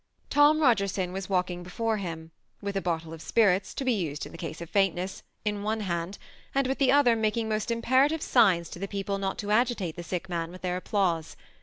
[0.31, 4.35] Tom Bogerson was walking beside him, with a bottle of spirits (to be used in
[4.35, 6.17] case of faintness) in one hand,
[6.55, 10.01] and with the other making i&ost imperative signs to the people not to agitate the
[10.01, 11.35] sick man with their applause.